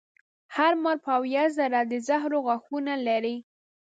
[0.55, 3.37] هر مار به اویا زره د زهرو غاښونه لري.